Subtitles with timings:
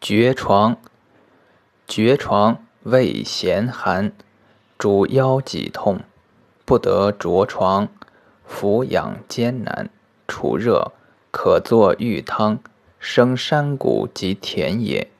[0.00, 0.76] 厥床，
[1.88, 4.12] 厥床味咸寒，
[4.78, 6.00] 主腰脊痛，
[6.64, 7.88] 不得着床，
[8.44, 9.88] 俯养艰难，
[10.28, 10.92] 除热，
[11.32, 12.60] 可作浴汤，
[13.00, 15.10] 生山谷及田野。